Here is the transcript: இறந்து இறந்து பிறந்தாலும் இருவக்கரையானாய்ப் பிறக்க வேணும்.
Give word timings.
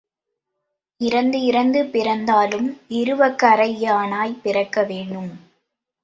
இறந்து 1.01 1.41
இறந்து 1.41 1.85
பிறந்தாலும் 1.85 2.67
இருவக்கரையானாய்ப் 2.89 4.41
பிறக்க 4.43 4.83
வேணும். 4.83 5.31